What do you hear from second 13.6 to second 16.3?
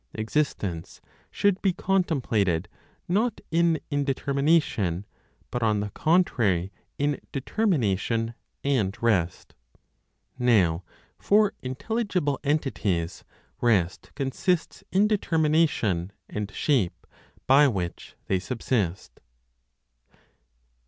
rest consists in determination,